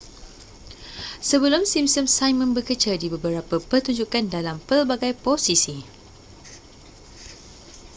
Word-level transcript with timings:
sebelum 1.29 1.61
simpsons 1.73 2.09
simon 2.19 2.49
bekerja 2.57 2.93
di 3.01 3.05
beberapa 3.15 3.55
pertunjukan 3.69 4.23
dalam 4.35 4.57
pelbagai 4.69 5.13
posisi 5.25 5.77